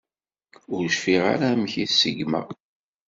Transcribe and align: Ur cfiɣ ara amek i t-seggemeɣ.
Ur 0.75 0.83
cfiɣ 0.95 1.23
ara 1.33 1.47
amek 1.53 1.73
i 1.83 1.85
t-seggemeɣ. 1.89 2.47